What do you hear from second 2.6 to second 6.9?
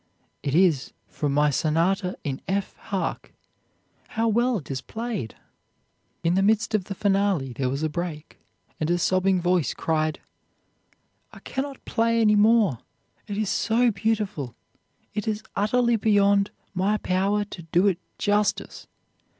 Hark! how well it is played!' "In the midst of